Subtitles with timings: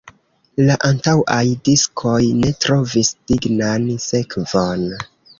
[0.67, 4.89] La antaŭaj diskoj ne trovis dignan sekvon.